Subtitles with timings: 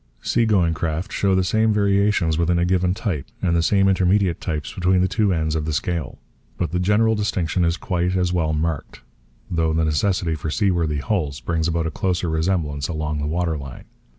[0.23, 4.41] Sea going craft show the same variations within a given type and the same intermediate
[4.41, 6.17] types between the two ends of the scale.
[6.57, 9.01] But the general distinction is quite as well marked,
[9.51, 13.85] though the necessity for seaworthy hulls brings about a closer resemblance along the water line.